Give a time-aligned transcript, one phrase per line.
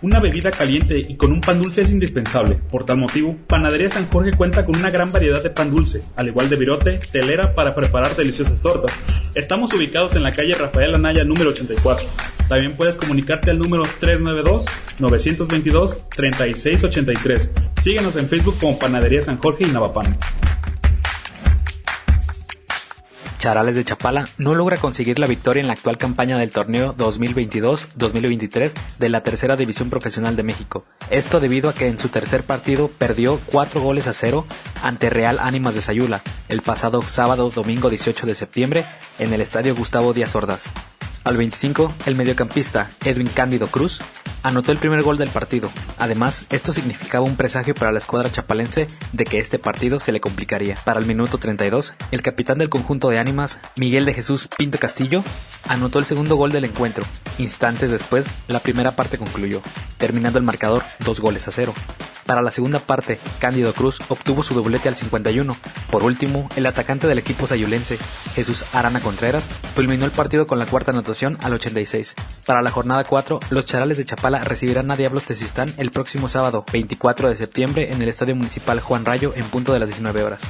[0.00, 2.56] Una bebida caliente y con un pan dulce es indispensable.
[2.70, 6.28] Por tal motivo, Panadería San Jorge cuenta con una gran variedad de pan dulce, al
[6.28, 8.92] igual de virote, telera para preparar deliciosas tortas.
[9.34, 12.06] Estamos ubicados en la calle Rafael Anaya número 84.
[12.48, 13.82] También puedes comunicarte al número
[14.98, 17.50] 392-922-3683.
[17.82, 20.16] Síguenos en Facebook como Panadería San Jorge y Navapan.
[23.38, 28.72] Charales de Chapala no logra conseguir la victoria en la actual campaña del torneo 2022-2023
[28.98, 30.84] de la Tercera División Profesional de México.
[31.10, 34.44] Esto debido a que en su tercer partido perdió 4 goles a cero
[34.82, 38.84] ante Real Ánimas de Sayula el pasado sábado domingo 18 de septiembre
[39.20, 40.64] en el Estadio Gustavo Díaz Ordaz.
[41.22, 44.00] Al 25, el mediocampista Edwin Cándido Cruz
[44.42, 45.70] anotó el primer gol del partido.
[45.98, 50.20] Además, esto significaba un presagio para la escuadra chapalense de que este partido se le
[50.20, 50.76] complicaría.
[50.84, 55.22] Para el minuto 32, el capitán del conjunto de ánimas, Miguel de Jesús Pinto Castillo,
[55.68, 57.04] anotó el segundo gol del encuentro.
[57.38, 59.60] Instantes después, la primera parte concluyó,
[59.96, 61.74] terminando el marcador dos goles a cero.
[62.28, 65.56] Para la segunda parte, Cándido Cruz obtuvo su doblete al 51.
[65.90, 67.96] Por último, el atacante del equipo sayulense,
[68.34, 72.14] Jesús Arana Contreras, culminó el partido con la cuarta anotación al 86.
[72.44, 76.66] Para la jornada 4, los Charales de Chapala recibirán a Diablos Tezistán el próximo sábado,
[76.70, 80.42] 24 de septiembre, en el Estadio Municipal Juan Rayo en punto de las 19 horas.